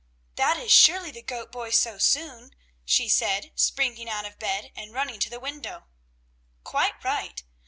"That 0.33 0.57
is 0.57 0.71
surely 0.71 1.11
the 1.11 1.21
goat 1.21 1.51
boy 1.51 1.69
so 1.69 1.99
soon," 1.99 2.55
she 2.83 3.07
said, 3.07 3.51
springing 3.53 4.09
out 4.09 4.25
of 4.25 4.39
bed 4.39 4.71
and 4.75 4.95
running 4.95 5.19
to 5.19 5.29
the 5.29 5.39
window. 5.39 5.83
Quite 6.63 7.03
right. 7.03 7.43